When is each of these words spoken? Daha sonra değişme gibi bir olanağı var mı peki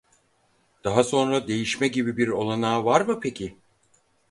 Daha 0.83 1.03
sonra 1.03 1.47
değişme 1.47 1.87
gibi 1.87 2.17
bir 2.17 2.27
olanağı 2.27 2.85
var 2.85 3.01
mı 3.01 3.19
peki 3.19 3.57